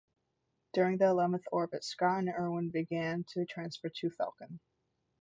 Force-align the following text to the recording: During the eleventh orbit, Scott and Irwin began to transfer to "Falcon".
During 0.73 0.97
the 0.97 1.05
eleventh 1.09 1.43
orbit, 1.51 1.83
Scott 1.83 2.17
and 2.17 2.29
Irwin 2.29 2.71
began 2.71 3.23
to 3.35 3.45
transfer 3.45 3.89
to 3.89 4.09
"Falcon". 4.09 4.59